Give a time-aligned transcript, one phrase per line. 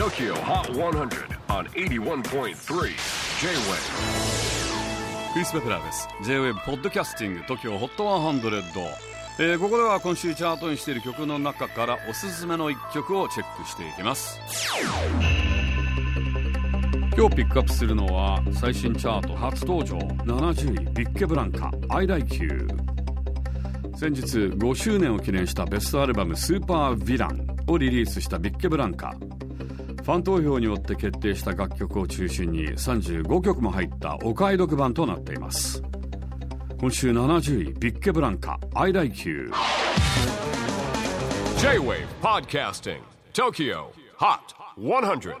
[0.00, 2.54] TOKYO HOT 100 on 81.3 J-WAVE.
[5.34, 6.08] クリス・ベプラーです。
[6.22, 8.62] J-WAVE ポッドキャスティング TOKYO HOT 100、
[9.40, 14.40] えー、ここでは今週チャートにしている曲の中からおすすめの一曲をチェックしていきます。
[17.14, 22.66] 今日ピックアップするのは最新チャート初登場70位ビッケブランカ I Like You
[23.94, 29.14] 先日5周年を記念したベストアルバム「スーパーヴィラン」をリリースしたビッケブランカ。
[30.10, 35.84] ファン投票によって決定した楽曲を中心に35曲も入ったお買い得版となっています。
[36.80, 39.52] 今週70位ビッケブランカ I Like You
[41.58, 42.98] J-WAVE PODCASTING
[43.32, 43.84] TOKYO
[44.18, 44.40] HOT
[44.80, 45.36] 100